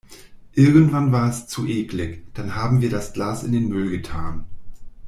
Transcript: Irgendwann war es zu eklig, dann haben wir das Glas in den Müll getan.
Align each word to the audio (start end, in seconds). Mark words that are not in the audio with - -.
Irgendwann 0.55 1.11
war 1.11 1.29
es 1.29 1.45
zu 1.45 1.67
eklig, 1.67 2.25
dann 2.33 2.55
haben 2.55 2.81
wir 2.81 2.89
das 2.89 3.13
Glas 3.13 3.43
in 3.43 3.51
den 3.51 3.67
Müll 3.69 3.91
getan. 3.91 4.45